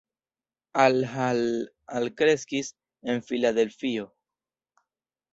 [0.83, 1.41] Al Hall
[1.99, 2.71] alkreskis
[3.13, 4.07] en Filadelfio.